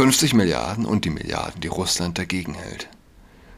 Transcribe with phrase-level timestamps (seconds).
[0.00, 2.88] 50 Milliarden und die Milliarden, die Russland dagegen hält.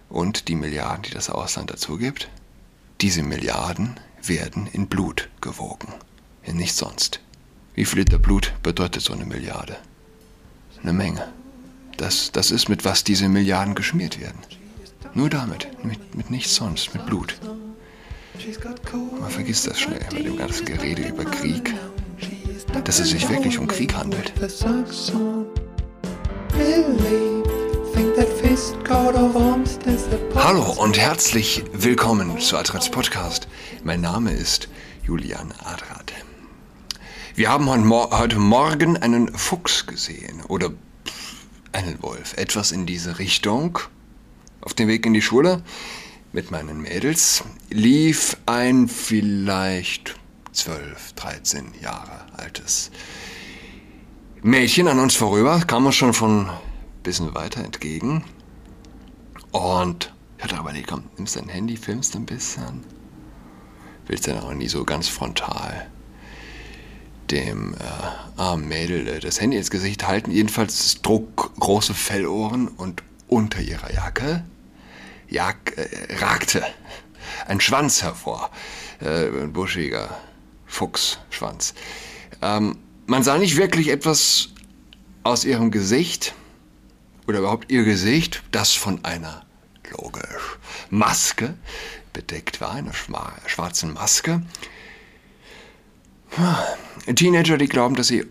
[0.08, 2.28] Und die Milliarden, die das Ausland dazu gibt.
[3.00, 5.86] Diese Milliarden werden in Blut gewogen.
[6.42, 7.20] In nichts sonst.
[7.76, 9.76] Wie viel Liter Blut bedeutet so eine Milliarde?
[10.82, 11.32] Eine Menge.
[11.96, 14.40] Das, das ist, mit was diese Milliarden geschmiert werden.
[15.14, 17.36] Nur damit, mit, mit nichts sonst, mit Blut.
[19.20, 21.72] Man vergisst das schnell mit dem ganzen Gerede über Krieg,
[22.82, 24.32] dass es sich wirklich um Krieg handelt.
[30.34, 33.48] Hallo und herzlich willkommen zu Adrats Podcast.
[33.84, 34.68] Mein Name ist
[35.04, 36.12] Julian Adrat.
[37.34, 40.70] Wir haben heute Morgen einen Fuchs gesehen oder
[41.72, 43.78] einen Wolf, etwas in diese Richtung.
[44.60, 45.62] Auf dem Weg in die Schule
[46.32, 50.16] mit meinen Mädels lief ein vielleicht
[50.52, 52.90] 12, 13 Jahre altes
[54.44, 58.24] Mädchen an uns vorüber, kam uns schon von ein bisschen weiter entgegen.
[59.52, 62.82] Und ich hatte aber überlegt, komm, nimmst dein Handy, filmst ein bisschen.
[64.06, 65.88] Willst dann auch nie so ganz frontal
[67.30, 67.78] dem äh,
[68.36, 70.32] armen Mädel äh, das Handy ins Gesicht halten.
[70.32, 74.44] Jedenfalls trug große Fellohren und unter ihrer Jacke
[75.28, 76.64] jag, äh, ragte
[77.46, 78.50] ein Schwanz hervor.
[79.00, 80.10] Äh, ein buschiger
[80.66, 81.74] Fuchsschwanz.
[82.42, 84.48] Ähm, man sah nicht wirklich etwas
[85.22, 86.34] aus ihrem Gesicht
[87.26, 89.44] oder überhaupt ihr Gesicht, das von einer,
[89.90, 90.58] logisch,
[90.90, 91.54] Maske
[92.12, 92.92] bedeckt war, einer
[93.46, 94.42] schwarzen Maske.
[97.14, 98.24] Teenager, die glauben, dass sie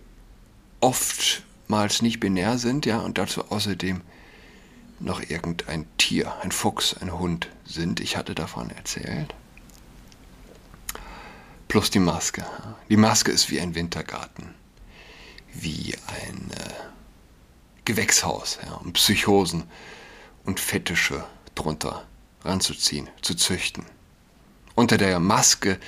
[0.80, 4.02] oftmals nicht binär sind, ja, und dazu außerdem
[5.00, 8.00] noch irgendein Tier, ein Fuchs, ein Hund sind.
[8.00, 9.34] Ich hatte davon erzählt.
[11.68, 12.46] Plus die Maske.
[12.90, 14.54] Die Maske ist wie ein Wintergarten,
[15.54, 16.74] wie ein äh,
[17.86, 19.64] Gewächshaus, ja, um Psychosen
[20.46, 22.06] und Fetische drunter
[22.44, 23.86] ranzuziehen, zu züchten.
[24.76, 25.80] Unter der Maske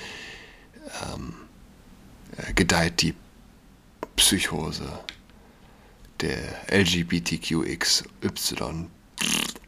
[1.12, 1.34] ähm,
[2.36, 3.14] äh, gedeiht die
[4.16, 5.00] Psychose
[6.20, 8.04] der LGBTQXY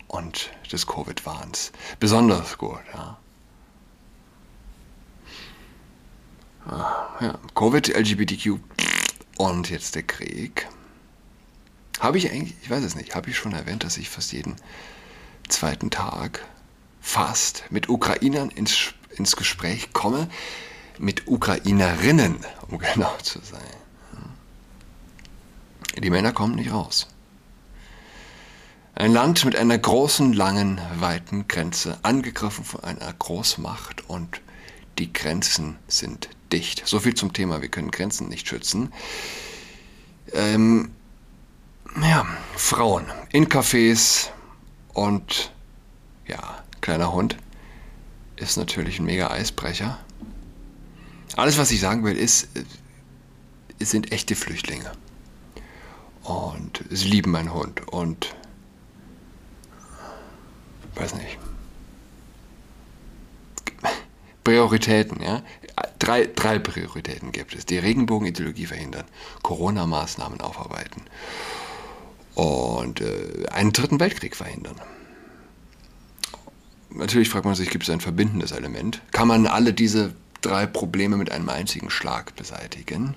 [0.08, 1.72] und des Covid-Wahns.
[1.98, 3.18] Besonders gut, ja.
[6.66, 7.38] Ah, ja.
[7.54, 8.58] Covid, LGBTQ
[9.36, 10.68] und jetzt der Krieg.
[12.00, 14.56] Habe ich eigentlich, ich weiß es nicht, habe ich schon erwähnt, dass ich fast jeden
[15.48, 16.44] zweiten Tag
[17.00, 20.28] fast mit Ukrainern ins, ins Gespräch komme,
[20.98, 22.36] mit Ukrainerinnen,
[22.68, 23.60] um genau zu sein.
[25.98, 27.06] Die Männer kommen nicht raus.
[28.94, 34.40] Ein Land mit einer großen, langen, weiten Grenze, angegriffen von einer Großmacht und
[34.98, 36.86] die Grenzen sind dicht.
[36.86, 38.92] So viel zum Thema, wir können Grenzen nicht schützen.
[40.32, 40.90] Ähm,
[42.00, 42.26] ja,
[42.56, 44.28] Frauen in Cafés
[44.92, 45.52] und
[46.26, 47.36] ja, kleiner Hund
[48.36, 49.98] ist natürlich ein mega Eisbrecher.
[51.36, 52.48] Alles, was ich sagen will, ist,
[53.78, 54.92] es sind echte Flüchtlinge.
[56.22, 58.34] Und sie lieben meinen Hund und
[60.94, 61.38] weiß nicht.
[64.42, 65.42] Prioritäten, ja.
[66.06, 67.66] Drei, drei Prioritäten gibt es.
[67.66, 69.06] Die Regenbogenideologie verhindern,
[69.42, 71.02] Corona-Maßnahmen aufarbeiten
[72.36, 74.80] und äh, einen dritten Weltkrieg verhindern.
[76.90, 79.02] Natürlich fragt man sich, gibt es ein verbindendes Element?
[79.10, 83.16] Kann man alle diese drei Probleme mit einem einzigen Schlag beseitigen?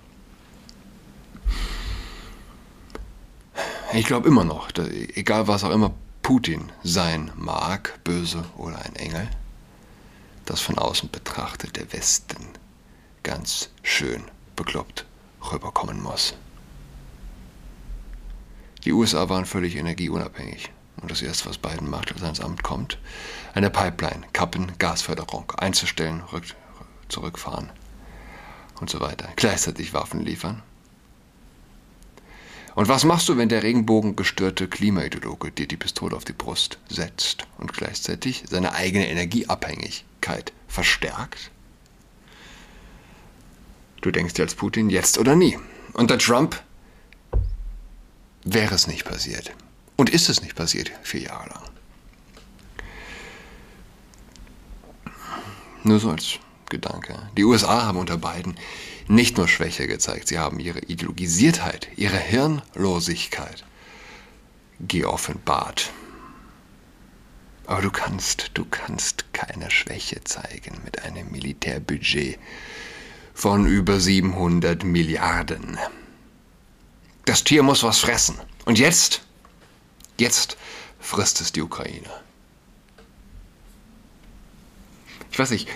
[3.94, 8.96] Ich glaube immer noch, dass, egal was auch immer Putin sein mag, böse oder ein
[8.96, 9.30] Engel,
[10.46, 12.48] dass von außen betrachtet der Westen
[13.24, 14.24] ganz schön
[14.56, 15.06] bekloppt
[15.52, 16.36] rüberkommen muss.
[18.86, 20.72] Die USA waren völlig energieunabhängig.
[21.02, 22.98] Und das erste, was Biden macht, als er ins Amt kommt,
[23.54, 26.44] eine Pipeline, Kappen, Gasförderung einzustellen, rück,
[27.08, 27.70] zurückfahren
[28.82, 29.30] und so weiter.
[29.38, 30.62] Gleichzeitig Waffen liefern
[32.80, 37.46] und was machst du, wenn der regenbogengestörte Klimaideologe dir die Pistole auf die Brust setzt
[37.58, 41.52] und gleichzeitig seine eigene Energieabhängigkeit verstärkt?
[44.02, 45.58] Du denkst dir als Putin jetzt oder nie.
[45.94, 46.62] Unter Trump
[48.44, 49.52] wäre es nicht passiert.
[49.96, 51.64] Und ist es nicht passiert, vier Jahre lang.
[55.84, 57.30] Nur so als Gedanke.
[57.38, 58.56] Die USA haben unter Biden
[59.08, 63.66] nicht nur Schwäche gezeigt, sie haben ihre Ideologisiertheit, ihre Hirnlosigkeit
[64.80, 65.92] geoffenbart.
[67.66, 72.40] Aber du kannst, du kannst keine Schwäche zeigen mit einem Militärbudget
[73.40, 75.78] von über 700 Milliarden.
[77.26, 78.36] Das Tier muss was fressen.
[78.66, 79.22] Und jetzt
[80.20, 80.58] Jetzt
[81.00, 82.10] frisst es die Ukraine.
[85.32, 85.70] Ich weiß nicht,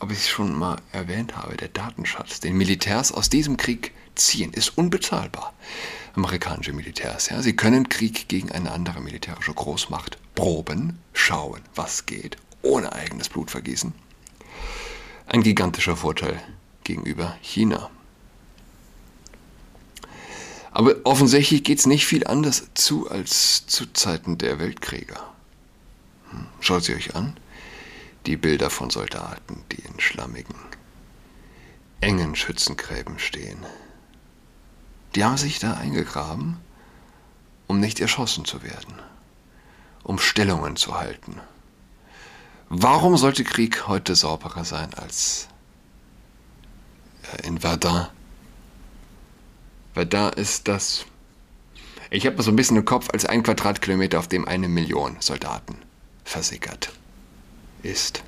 [0.00, 4.52] ob ich es schon mal erwähnt habe, der Datenschatz, den Militärs aus diesem Krieg ziehen,
[4.52, 5.54] ist unbezahlbar.
[6.14, 12.36] Amerikanische Militärs, ja, sie können Krieg gegen eine andere militärische Großmacht proben, schauen, was geht,
[12.60, 13.94] ohne eigenes Blut vergießen.
[15.26, 16.38] Ein gigantischer Vorteil
[16.90, 17.88] gegenüber China.
[20.72, 25.14] Aber offensichtlich geht es nicht viel anders zu als zu Zeiten der Weltkriege.
[26.30, 27.36] Hm, schaut sie euch an
[28.26, 30.56] die Bilder von Soldaten, die in schlammigen,
[32.00, 33.64] engen Schützengräben stehen.
[35.14, 36.58] Die haben sich da eingegraben,
[37.66, 38.94] um nicht erschossen zu werden,
[40.02, 41.40] um Stellungen zu halten.
[42.68, 45.48] Warum sollte Krieg heute sauberer sein als
[47.44, 48.06] in Verdun?
[49.94, 51.04] Verdun ist das,
[52.10, 55.76] ich habe so ein bisschen im Kopf, als ein Quadratkilometer, auf dem eine Million Soldaten
[56.24, 56.92] versickert
[57.82, 58.22] ist.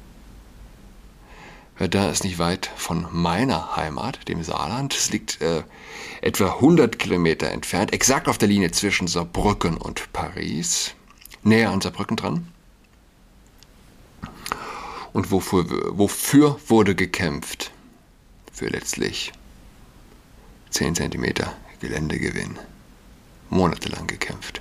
[1.76, 4.94] Verdun ist nicht weit von meiner Heimat, dem Saarland.
[4.94, 5.62] Es liegt äh,
[6.20, 10.94] etwa 100 Kilometer entfernt, exakt auf der Linie zwischen Saarbrücken und Paris,
[11.42, 12.48] näher an Saarbrücken dran.
[15.12, 15.66] Und wofür,
[15.98, 17.72] wofür wurde gekämpft?
[18.52, 19.32] Für letztlich
[20.70, 21.34] 10 cm
[21.80, 22.58] Geländegewinn.
[23.50, 24.60] Monatelang gekämpft.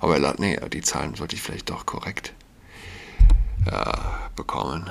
[0.00, 2.32] Aber nee, die Zahlen sollte ich vielleicht doch korrekt
[3.66, 4.88] ja, bekommen.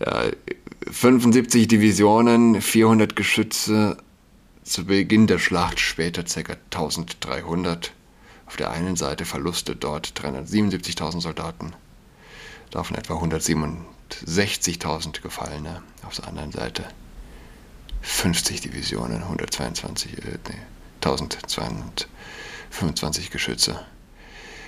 [0.00, 0.24] Ja,
[0.90, 3.96] 75 Divisionen, 400 Geschütze
[4.64, 6.56] zu Beginn der Schlacht, später ca.
[6.72, 7.92] 1300.
[8.46, 11.72] Auf der einen Seite Verluste dort 377.000 Soldaten,
[12.70, 15.82] davon etwa 167.000 Gefallene.
[16.06, 16.84] Auf der anderen Seite
[18.02, 20.54] 50 Divisionen, 122, äh, nee,
[21.02, 23.84] 1225 Geschütze.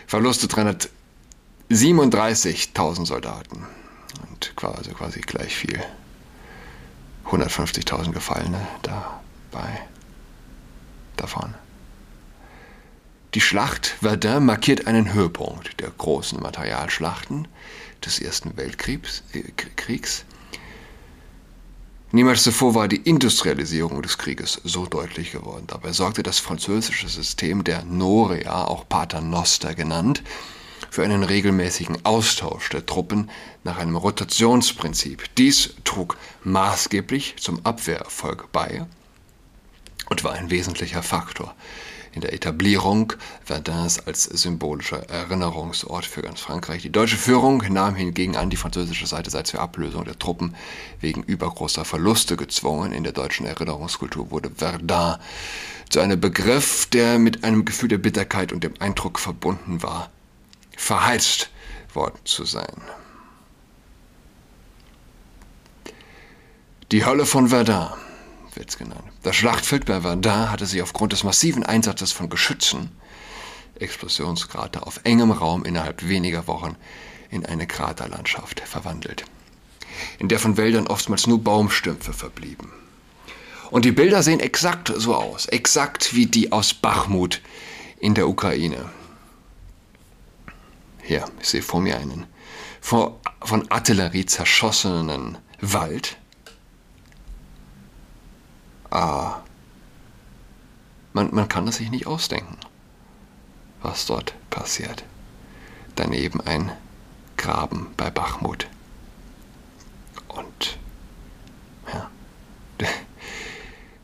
[0.06, 3.66] Verluste 337.000 Soldaten
[4.28, 5.82] und quasi, quasi gleich viel.
[7.26, 9.86] 150.000 Gefallene dabei
[11.16, 11.54] davon.
[13.34, 17.46] Die Schlacht Verdun markiert einen Höhepunkt der großen Materialschlachten
[18.04, 19.22] des Ersten Weltkriegs.
[19.32, 19.44] Äh,
[22.10, 25.68] Niemals zuvor war die Industrialisierung des Krieges so deutlich geworden.
[25.68, 30.24] Dabei sorgte das französische System der Norea, auch Paternoster genannt,
[30.90, 33.30] für einen regelmäßigen Austausch der Truppen
[33.62, 35.36] nach einem Rotationsprinzip.
[35.36, 38.86] Dies trug maßgeblich zum Abwehrerfolg bei
[40.08, 41.54] und war ein wesentlicher Faktor
[42.12, 43.12] in der Etablierung
[43.44, 46.82] Verdun als symbolischer Erinnerungsort für ganz Frankreich.
[46.82, 50.54] Die deutsche Führung nahm hingegen an, die französische Seite sei zur Ablösung der Truppen
[51.00, 52.92] wegen übergroßer Verluste gezwungen.
[52.92, 55.16] In der deutschen Erinnerungskultur wurde Verdun
[55.88, 60.10] zu einem Begriff, der mit einem Gefühl der Bitterkeit und dem Eindruck verbunden war,
[60.76, 61.50] verheizt
[61.94, 62.82] worden zu sein.
[66.92, 67.90] Die Hölle von Verdun
[68.68, 69.04] es genannt.
[69.22, 72.90] Das Schlachtfeld bei Verdun hatte sich aufgrund des massiven Einsatzes von Geschützen,
[73.78, 76.76] Explosionskrater auf engem Raum innerhalb weniger Wochen
[77.30, 79.24] in eine Kraterlandschaft verwandelt,
[80.18, 82.70] in der von Wäldern oftmals nur Baumstümpfe verblieben.
[83.70, 87.40] Und die Bilder sehen exakt so aus, exakt wie die aus Bachmut
[88.00, 88.90] in der Ukraine.
[91.02, 92.26] Hier, ich sehe vor mir einen
[92.80, 96.16] von Artillerie zerschossenen Wald
[98.90, 99.40] Ah.
[101.12, 102.56] Man, man kann es sich nicht ausdenken,
[103.82, 105.04] was dort passiert.
[105.96, 106.72] Daneben ein
[107.36, 108.68] Graben bei Bachmut.
[110.28, 110.78] Und
[111.92, 112.10] ja,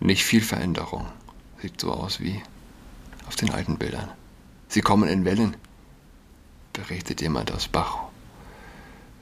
[0.00, 1.06] nicht viel Veränderung.
[1.62, 2.42] Sieht so aus wie
[3.28, 4.10] auf den alten Bildern.
[4.68, 5.56] Sie kommen in Wellen,
[6.72, 7.98] berichtet jemand aus Bach,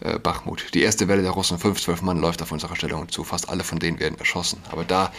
[0.00, 0.74] äh, Bachmut.
[0.74, 3.24] Die erste Welle der Russen, fünf, zwölf Mann, läuft auf unsere Stellung zu.
[3.24, 4.62] Fast alle von denen werden erschossen.
[4.70, 5.12] Aber da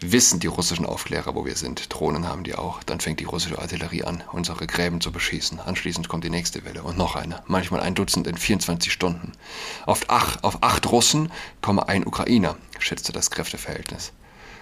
[0.00, 1.92] wissen die russischen Aufklärer, wo wir sind.
[1.92, 2.82] Drohnen haben die auch.
[2.82, 5.60] Dann fängt die russische Artillerie an, unsere Gräben zu beschießen.
[5.60, 7.42] Anschließend kommt die nächste Welle und noch eine.
[7.46, 9.32] Manchmal ein Dutzend in 24 Stunden.
[9.86, 14.12] Auf acht, auf acht Russen komme ein Ukrainer, schätzte das Kräfteverhältnis.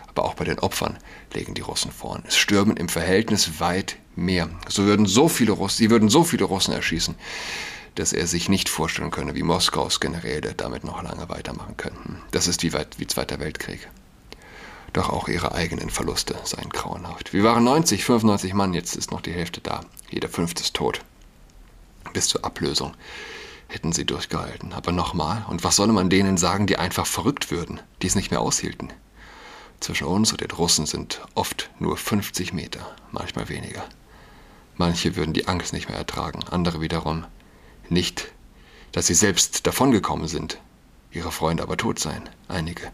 [0.08, 0.98] Aber auch bei den Opfern
[1.32, 2.22] legen die Russen vorn.
[2.26, 4.48] Es stürmen im Verhältnis weit mehr.
[4.68, 7.16] So würden so viele Russen, sie würden so viele Russen erschießen,
[7.96, 12.20] dass er sich nicht vorstellen könne, wie Moskaus Generäle damit noch lange weitermachen könnten.
[12.30, 13.88] Das ist wie, weit, wie Zweiter Weltkrieg.
[14.94, 17.32] Doch auch ihre eigenen Verluste seien grauenhaft.
[17.32, 19.80] Wir waren 90, 95 Mann, jetzt ist noch die Hälfte da.
[20.08, 21.00] Jeder fünfte ist tot.
[22.12, 22.94] Bis zur Ablösung
[23.66, 24.72] hätten sie durchgehalten.
[24.72, 28.30] Aber nochmal, und was solle man denen sagen, die einfach verrückt würden, die es nicht
[28.30, 28.92] mehr aushielten?
[29.80, 33.84] Zwischen uns und den Russen sind oft nur 50 Meter, manchmal weniger.
[34.76, 37.26] Manche würden die Angst nicht mehr ertragen, andere wiederum
[37.88, 38.32] nicht,
[38.92, 40.60] dass sie selbst davongekommen sind,
[41.10, 42.28] ihre Freunde aber tot seien.
[42.46, 42.92] Einige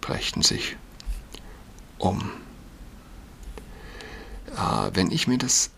[0.00, 0.76] brächten sich
[2.04, 2.30] um.
[4.56, 5.70] Äh, wenn ich mir das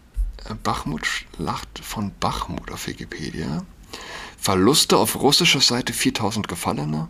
[0.49, 3.65] äh, Bachmut-Schlacht von Bachmut auf Wikipedia,
[4.37, 7.09] Verluste auf russischer Seite 4000 Gefallene,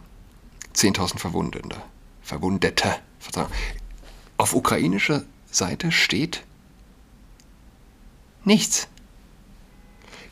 [0.75, 1.83] 10.000 Verwundete.
[2.23, 2.97] Verwundete.
[3.19, 3.51] Verzeihung.
[4.37, 6.45] Auf ukrainischer Seite steht
[8.45, 8.89] nichts.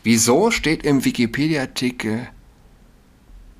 [0.03, 2.29] Wieso steht im Wikipedia-Artikel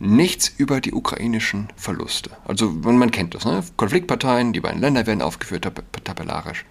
[0.05, 2.31] nichts über die ukrainischen Verluste?
[2.45, 3.65] Also man kennt das, ne?
[3.77, 5.71] Konfliktparteien, die beiden Länder werden aufgeführt,
[6.05, 6.65] tabellarisch.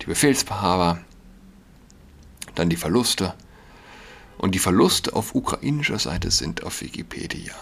[0.00, 1.00] Die Befehlshaber,
[2.54, 3.34] dann die Verluste.
[4.38, 7.54] Und die Verluste auf ukrainischer Seite sind auf Wikipedia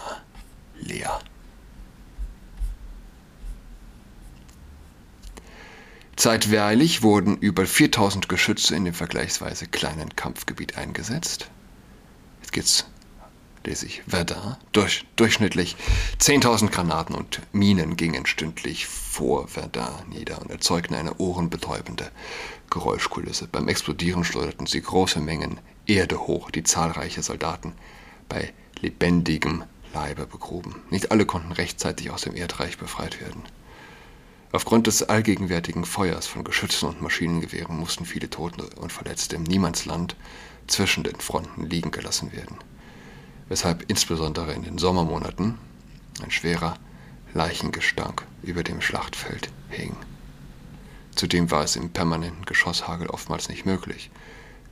[0.79, 1.21] leer.
[6.15, 11.49] Zeitweilig wurden über 4000 Geschütze in dem vergleichsweise kleinen Kampfgebiet eingesetzt.
[12.41, 12.85] Jetzt geht's,
[13.65, 14.57] lese ich, Verdun.
[14.71, 15.75] Durch, durchschnittlich
[16.19, 22.11] 10.000 Granaten und Minen gingen stündlich vor Verdun nieder und erzeugten eine ohrenbetäubende
[22.69, 23.47] Geräuschkulisse.
[23.47, 27.73] Beim Explodieren schleuderten sie große Mengen Erde hoch, die zahlreiche Soldaten
[28.29, 29.63] bei lebendigem
[29.93, 30.81] Leibe begruben.
[30.89, 33.43] Nicht alle konnten rechtzeitig aus dem Erdreich befreit werden.
[34.53, 40.15] Aufgrund des allgegenwärtigen Feuers von Geschützen und Maschinengewehren mussten viele Tote und Verletzte im Niemandsland
[40.67, 42.57] zwischen den Fronten liegen gelassen werden,
[43.51, 45.57] weshalb insbesondere in den Sommermonaten
[46.23, 46.77] ein schwerer
[47.33, 49.93] Leichengestank über dem Schlachtfeld hing.
[51.15, 54.09] Zudem war es im permanenten Geschosshagel oftmals nicht möglich,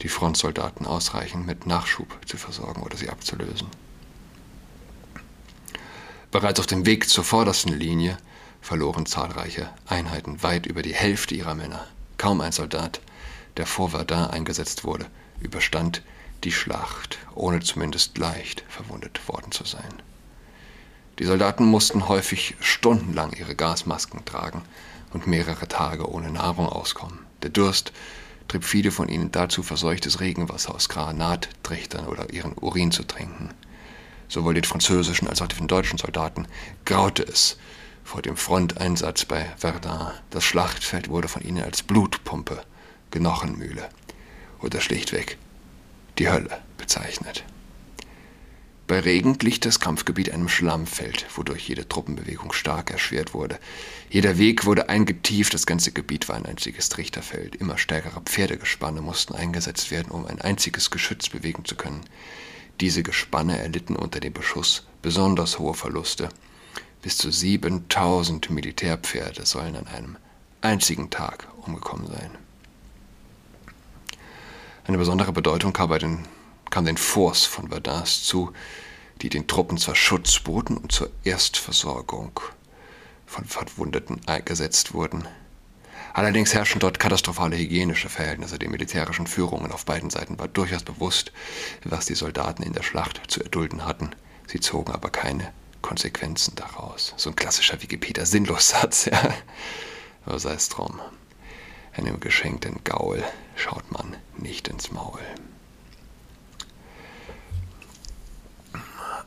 [0.01, 3.67] die Frontsoldaten ausreichend mit Nachschub zu versorgen oder sie abzulösen.
[6.31, 8.17] Bereits auf dem Weg zur vordersten Linie
[8.62, 11.86] verloren zahlreiche Einheiten weit über die Hälfte ihrer Männer.
[12.17, 13.01] Kaum ein Soldat,
[13.57, 15.07] der vor Verdun eingesetzt wurde,
[15.41, 16.01] überstand
[16.43, 20.01] die Schlacht, ohne zumindest leicht verwundet worden zu sein.
[21.19, 24.62] Die Soldaten mussten häufig stundenlang ihre Gasmasken tragen
[25.12, 27.19] und mehrere Tage ohne Nahrung auskommen.
[27.43, 27.91] Der Durst
[28.48, 33.53] trieb viele von ihnen dazu, verseuchtes Regenwasser aus Granattrichtern oder ihren Urin zu trinken.
[34.29, 36.48] Sowohl den französischen als auch den deutschen Soldaten
[36.86, 37.58] graute es,
[38.03, 40.12] vor dem Fronteinsatz bei Verdun.
[40.29, 42.63] Das Schlachtfeld wurde von ihnen als Blutpumpe,
[43.12, 43.89] Knochenmühle
[44.62, 45.38] oder schlichtweg
[46.20, 47.44] die Hölle bezeichnet.
[48.88, 53.60] Bei Regen glich das Kampfgebiet einem Schlammfeld, wodurch jede Truppenbewegung stark erschwert wurde.
[54.10, 57.56] Jeder Weg wurde eingetieft, das ganze Gebiet war ein einziges Trichterfeld.
[57.56, 62.02] Immer stärkere Pferdegespanne mussten eingesetzt werden, um ein einziges Geschütz bewegen zu können.
[62.82, 66.30] Diese Gespanne erlitten unter dem Beschuss besonders hohe Verluste
[67.02, 70.18] bis zu 7000 Militärpferde sollen an einem
[70.62, 72.32] einzigen Tag umgekommen sein.
[74.89, 76.25] Eine besondere Bedeutung kam, den,
[76.72, 78.53] kam den Forts von Verduns zu,
[79.22, 82.39] die den Truppen zwar Schutz boten und zur Erstversorgung
[83.27, 85.27] von Verwundeten eingesetzt wurden.
[86.15, 88.58] Allerdings herrschen dort katastrophale hygienische Verhältnisse.
[88.58, 91.34] Den militärischen Führungen auf beiden Seiten war durchaus bewusst,
[91.84, 94.10] was die Soldaten in der Schlacht zu erdulden hatten.
[94.48, 95.53] Sie zogen aber keine
[95.84, 97.13] Konsequenzen daraus.
[97.15, 99.36] So ein klassischer Wikipedia-Sinnlossatz, ja.
[100.25, 101.00] Aber sei es drum.
[101.93, 103.24] Einem geschenkten Gaul
[103.60, 105.20] schaut man nicht ins Maul.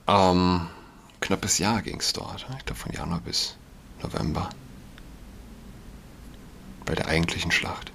[0.09, 0.69] Ähm,
[1.21, 2.47] knappes Jahr ging es dort.
[2.59, 3.57] Ich glaube von Januar bis
[4.03, 4.51] November.
[6.85, 7.93] Bei der eigentlichen Schlacht.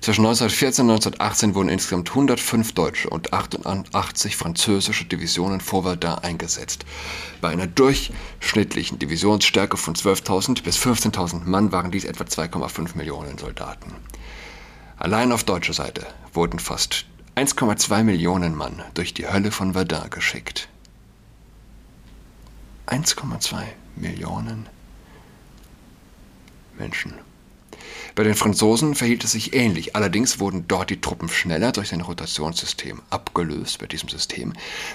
[0.00, 6.84] Zwischen 1914 und 1918 wurden insgesamt 105 deutsche und 88 französische Divisionen vor Verdun eingesetzt.
[7.40, 13.94] Bei einer durchschnittlichen Divisionsstärke von 12.000 bis 15.000 Mann waren dies etwa 2,5 Millionen Soldaten.
[15.02, 20.68] Allein auf deutscher Seite wurden fast 1,2 Millionen Mann durch die Hölle von Verdun geschickt.
[22.86, 23.64] 1,2
[23.96, 24.68] Millionen
[26.78, 27.14] Menschen.
[28.14, 29.96] Bei den Franzosen verhielt es sich ähnlich.
[29.96, 33.80] Allerdings wurden dort die Truppen schneller durch ein Rotationssystem abgelöst.
[33.80, 34.52] Bei diesem System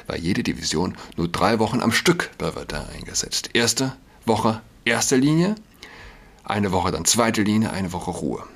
[0.07, 3.49] war jede Division nur drei Wochen am Stück bei Verdun eingesetzt.
[3.51, 5.55] Erste Woche erste Linie,
[6.45, 8.47] eine Woche dann zweite Linie, eine Woche Ruhe.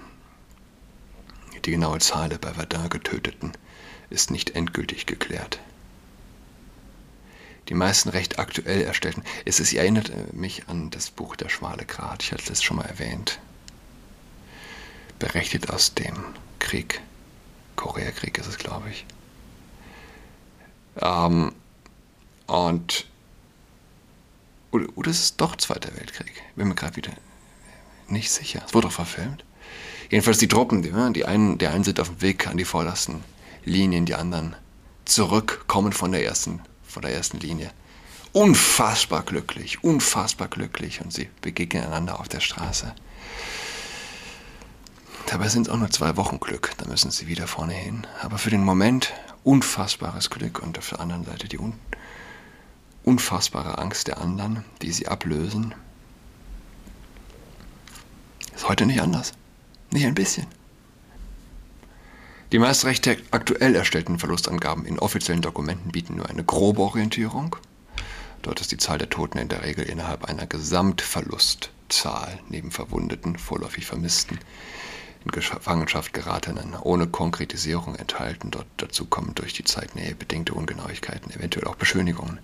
[1.65, 3.53] Die genaue Zahl der bei Verdun getöteten
[4.10, 5.60] ist nicht endgültig geklärt.
[7.70, 9.24] Die meisten recht aktuell erstellten.
[9.46, 12.24] Es ist, erinnert mich an das Buch Der schmale Grat.
[12.24, 13.39] Ich hatte das schon mal erwähnt
[15.22, 16.15] berechnet aus dem
[16.58, 17.00] Krieg.
[17.75, 19.06] Koreakrieg ist es, glaube ich.
[21.00, 21.53] Ähm,
[22.48, 23.08] und
[24.72, 26.41] oder, oder ist es doch Zweiter Weltkrieg?
[26.56, 27.12] Bin mir gerade wieder
[28.08, 28.63] nicht sicher.
[28.65, 29.46] Es wurde doch verfilmt.
[30.12, 33.24] Jedenfalls die Truppen, die, die einen, die einen sind auf dem Weg an die vordersten
[33.63, 34.58] Linien, die anderen
[35.06, 37.72] zurückkommen von der ersten, von der ersten Linie.
[38.34, 42.94] Unfassbar glücklich, unfassbar glücklich und sie begegnen einander auf der Straße.
[45.27, 48.06] Dabei sind es auch nur zwei Wochen Glück, da müssen sie wieder vorne hin.
[48.22, 49.13] Aber für den Moment
[49.46, 51.74] unfassbares Glück und auf der anderen Seite die un
[53.03, 55.74] unfassbare Angst der anderen, die sie ablösen.
[58.53, 59.34] Ist heute nicht anders.
[59.92, 60.48] Nicht ein bisschen.
[62.52, 67.56] Die meist recht aktuell erstellten Verlustangaben in offiziellen Dokumenten bieten nur eine grobe Orientierung.
[68.42, 73.86] Dort ist die Zahl der Toten in der Regel innerhalb einer Gesamtverlustzahl neben Verwundeten, vorläufig
[73.86, 74.40] Vermissten,
[75.24, 78.50] in Gefangenschaft geratenen, ohne Konkretisierung enthalten.
[78.52, 82.40] Dort dazu kommen durch die Zeitnähe bedingte Ungenauigkeiten, eventuell auch Beschönigungen.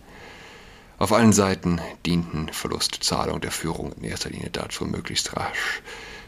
[0.99, 5.81] Auf allen Seiten dienten Verlustzahlung der Führung in erster Linie dazu, möglichst rasch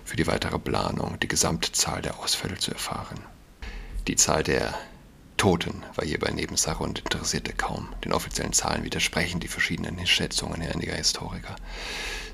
[0.09, 3.19] für die weitere Planung die Gesamtzahl der Ausfälle zu erfahren.
[4.07, 4.73] Die Zahl der
[5.37, 7.89] Toten war hierbei Nebensache und interessierte kaum.
[8.03, 11.55] Den offiziellen Zahlen widersprechen die verschiedenen Schätzungen einiger Historiker.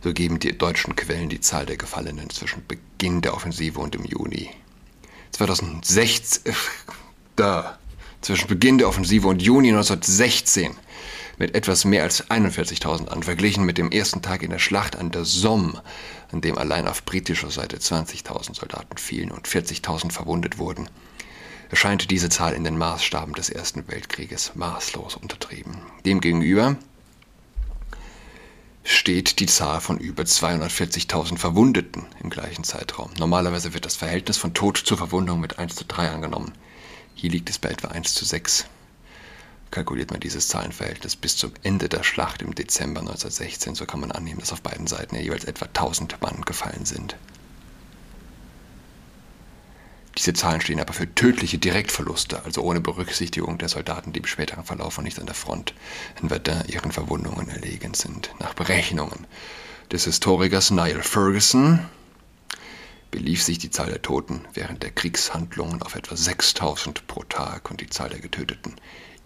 [0.01, 4.05] So geben die deutschen Quellen die Zahl der Gefallenen zwischen Beginn der Offensive und im
[4.05, 4.51] Juni
[5.31, 6.55] 2016, äh,
[7.35, 7.77] da,
[8.21, 10.77] zwischen Beginn der Offensive und Juni 1916
[11.37, 15.11] mit etwas mehr als 41.000 an, verglichen mit dem ersten Tag in der Schlacht an
[15.11, 15.81] der Somme,
[16.31, 20.89] an dem allein auf britischer Seite 20.000 Soldaten fielen und 40.000 verwundet wurden
[21.69, 25.77] erscheint diese Zahl in den Maßstaben des Ersten Weltkrieges maßlos untertrieben.
[26.05, 26.75] Demgegenüber
[28.83, 33.09] steht die Zahl von über 240.000 Verwundeten im gleichen Zeitraum.
[33.17, 36.53] Normalerweise wird das Verhältnis von Tod zu Verwundung mit 1 zu 3 angenommen.
[37.15, 38.67] Hier liegt es bei etwa 1 zu 6.
[39.71, 44.11] Kalkuliert man dieses Zahlenverhältnis bis zum Ende der Schlacht im Dezember 1916, so kann man
[44.11, 47.17] annehmen, dass auf beiden Seiten jeweils etwa 1000 Mann gefallen sind.
[50.17, 54.63] Diese Zahlen stehen aber für tödliche Direktverluste, also ohne Berücksichtigung der Soldaten, die im späteren
[54.63, 55.73] Verlauf und nicht an der Front
[56.21, 58.33] in Verdun ihren Verwundungen erlegen sind.
[58.39, 59.27] Nach Berechnungen
[59.91, 61.85] des Historikers Niall Ferguson
[63.11, 67.81] belief sich die Zahl der Toten während der Kriegshandlungen auf etwa 6000 pro Tag und
[67.81, 68.75] die Zahl der Getöteten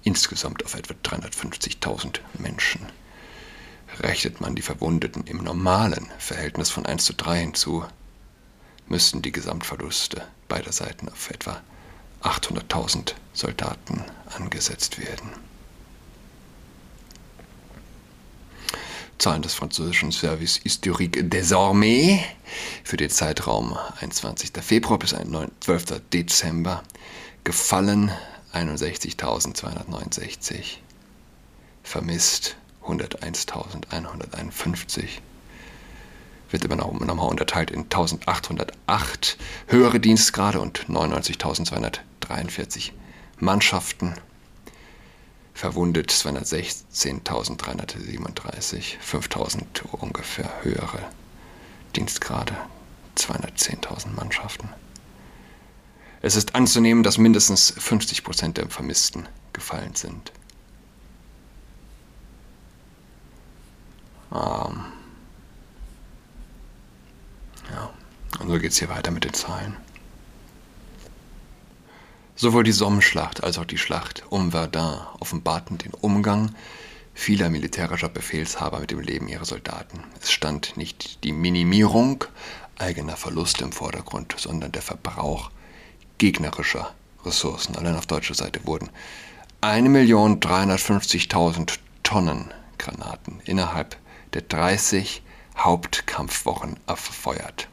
[0.03, 2.81] insgesamt auf etwa 350.000 Menschen.
[3.99, 7.83] Rechnet man die Verwundeten im normalen Verhältnis von 1 zu 3 hinzu,
[8.87, 11.61] müssten die Gesamtverluste beider Seiten auf etwa
[12.21, 14.03] 800.000 Soldaten
[14.35, 15.31] angesetzt werden.
[19.17, 22.19] Zahlen des französischen Service Historique des Armées
[22.85, 24.51] für den Zeitraum 21.
[24.61, 26.01] Februar bis 12.
[26.13, 26.83] Dezember
[27.43, 28.11] gefallen
[28.53, 30.77] 61.269,
[31.83, 35.19] vermisst 101.151
[36.51, 42.91] wird immer noch, nochmal unterteilt in 1808 höhere Dienstgrade und 99.243
[43.37, 44.15] Mannschaften.
[45.53, 51.11] Verwundet 216.337, 5.000 ungefähr höhere
[51.95, 52.55] Dienstgrade,
[53.17, 54.69] 210.000 Mannschaften.
[56.21, 60.31] Es ist anzunehmen, dass mindestens 50 Prozent der Vermissten gefallen sind.
[64.33, 64.85] Ähm,
[68.39, 69.75] Und so geht es hier weiter mit den Zahlen.
[72.35, 76.55] Sowohl die Somme-Schlacht als auch die Schlacht um Verdun offenbarten den Umgang
[77.13, 80.03] vieler militärischer Befehlshaber mit dem Leben ihrer Soldaten.
[80.21, 82.23] Es stand nicht die Minimierung
[82.77, 85.51] eigener Verluste im Vordergrund, sondern der Verbrauch
[86.19, 86.93] gegnerischer
[87.25, 87.75] Ressourcen.
[87.75, 88.91] Allein auf deutscher Seite wurden
[89.61, 93.97] 1.350.000 Tonnen Granaten innerhalb
[94.33, 95.23] der 30
[95.57, 97.67] Hauptkampfwochen verfeuert.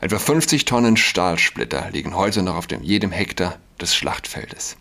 [0.00, 4.76] Etwa 50 Tonnen Stahlsplitter liegen heute noch auf dem, jedem Hektar des Schlachtfeldes.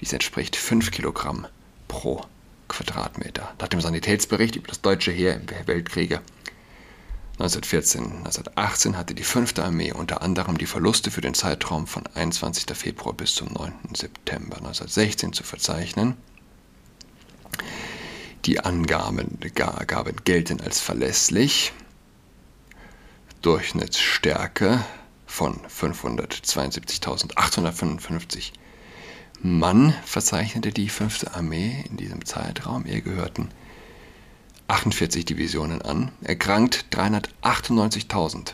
[0.00, 1.46] Dies entspricht 5 Kilogramm
[1.88, 2.22] pro
[2.68, 3.54] Quadratmeter.
[3.58, 6.20] Nach dem Sanitätsbericht über das deutsche Heer im Weltkriege
[7.38, 9.60] 1914, 1918 hatte die 5.
[9.60, 12.76] Armee unter anderem die Verluste für den Zeitraum von 21.
[12.76, 13.72] Februar bis zum 9.
[13.94, 16.16] September 1916 zu verzeichnen.
[18.44, 19.38] Die Angaben
[20.24, 21.72] gelten als verlässlich.
[23.42, 24.84] Durchschnittsstärke
[25.24, 28.50] von 572.855
[29.42, 31.34] Mann verzeichnete die 5.
[31.34, 32.84] Armee in diesem Zeitraum.
[32.84, 33.50] Ihr gehörten
[34.68, 38.52] 48 Divisionen an, erkrankt 398.000,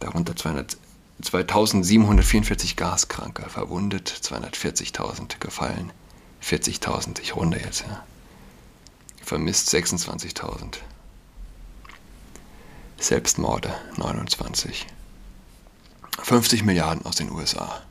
[0.00, 5.92] darunter 2744 Gaskranke, verwundet 240.000, gefallen
[6.42, 8.04] 40.000, ich runde jetzt, ja.
[9.22, 10.78] vermisst 26.000.
[12.98, 14.86] Selbstmorde 29.
[16.22, 17.82] 50 Milliarden aus den USA.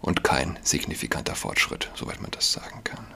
[0.00, 3.06] Und kein signifikanter Fortschritt, soweit man das sagen kann.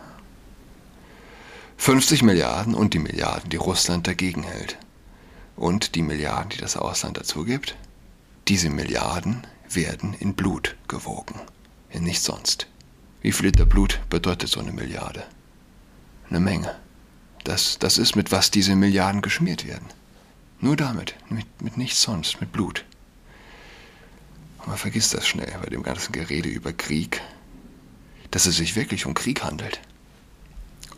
[1.78, 4.76] 50 Milliarden und die Milliarden, die Russland dagegen hält.
[5.56, 7.76] Und die Milliarden, die das Ausland dazu gibt.
[8.48, 11.40] Diese Milliarden werden in Blut gewogen.
[11.90, 12.66] In nichts sonst.
[13.22, 15.24] Wie viel Liter Blut bedeutet so eine Milliarde?
[16.28, 16.76] Eine Menge.
[17.44, 19.86] Das, das ist, mit was diese Milliarden geschmiert werden.
[20.60, 22.84] Nur damit, mit, mit nichts sonst, mit Blut.
[24.58, 27.22] Und man vergisst das schnell bei dem ganzen Gerede über Krieg,
[28.32, 29.80] dass es sich wirklich um Krieg handelt.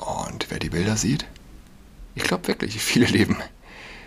[0.00, 1.26] Und wer die Bilder sieht,
[2.14, 3.36] ich glaube wirklich, viele leben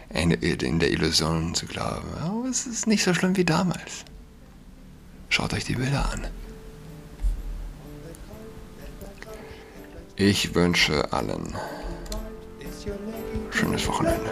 [0.09, 4.05] in der Illusion zu glauben, oh, es ist nicht so schlimm wie damals.
[5.29, 6.27] Schaut euch die Bilder an.
[10.15, 11.55] Ich wünsche allen
[13.49, 14.31] schönes Wochenende.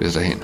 [0.00, 0.40] Bis dahin.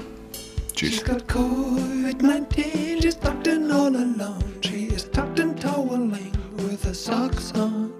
[0.74, 0.92] Tschüss.
[0.92, 4.44] She's got COVID-19, she's tucked in all alone.
[4.60, 7.99] She is tucked in toweling with her socks on.